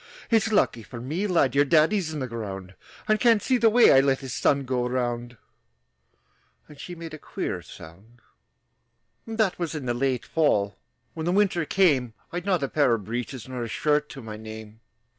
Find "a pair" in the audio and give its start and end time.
12.63-12.95